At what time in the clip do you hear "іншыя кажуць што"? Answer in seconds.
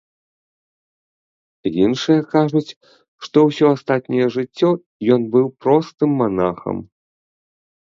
1.83-3.37